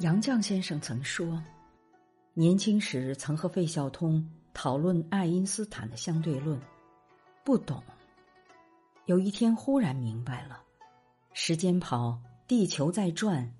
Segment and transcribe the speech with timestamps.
[0.00, 1.40] 杨绛先生曾说，
[2.34, 6.58] 年轻时曾和费孝通讨论爱因斯坦的相对论，
[7.44, 7.82] 不懂。
[9.04, 10.60] 有一天忽然明白了，
[11.34, 12.18] 时间跑，
[12.48, 13.52] 地球在转，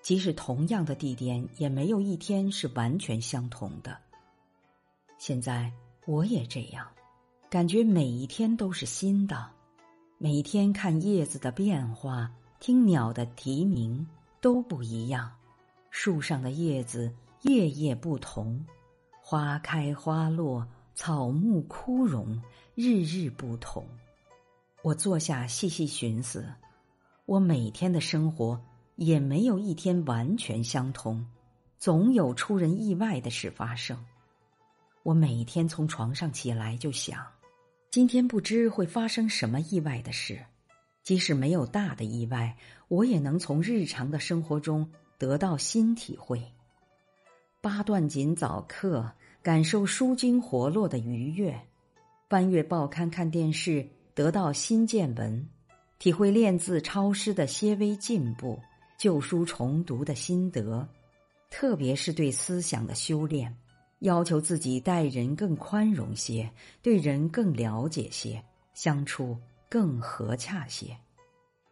[0.00, 3.98] 即使同样的地点，也没有一天是完全相同的。
[5.18, 5.70] 现在
[6.06, 6.86] 我也这样，
[7.50, 9.50] 感觉每一天都是新的，
[10.18, 12.30] 每一天看叶子的变化，
[12.60, 14.06] 听鸟的啼鸣
[14.40, 15.30] 都不一样。
[15.96, 18.66] 树上的叶子夜夜不同，
[19.22, 22.42] 花开花落，草木枯荣，
[22.74, 23.86] 日日不同。
[24.82, 26.52] 我坐下细细寻思，
[27.26, 28.60] 我每天的生活
[28.96, 31.24] 也没有一天完全相同，
[31.78, 33.96] 总有出人意外的事发生。
[35.04, 37.24] 我每天从床上起来就想，
[37.88, 40.44] 今天不知会发生什么意外的事。
[41.04, 42.56] 即使没有大的意外，
[42.88, 44.90] 我也能从日常的生活中。
[45.18, 46.42] 得到新体会，
[47.60, 51.52] 八段锦早课，感受舒筋活络的愉悦；
[52.28, 55.48] 翻阅报刊、看电视，得到新见闻，
[55.98, 58.60] 体会练字抄诗的些微进步，
[58.98, 60.86] 旧书重读的心得。
[61.50, 63.56] 特别是对思想的修炼，
[64.00, 66.50] 要求自己待人更宽容些，
[66.82, 68.42] 对人更了解些，
[68.74, 70.96] 相处更和洽些。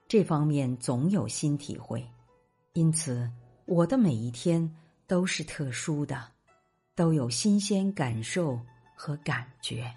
[0.06, 2.06] 这方面总有新体会。
[2.74, 3.30] 因此，
[3.66, 4.74] 我的每一天
[5.06, 6.28] 都是特殊的，
[6.94, 8.58] 都有新鲜感受
[8.94, 9.92] 和感觉。